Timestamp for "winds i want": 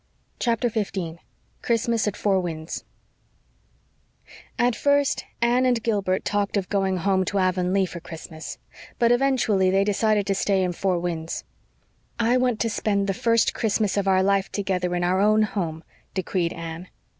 10.97-12.59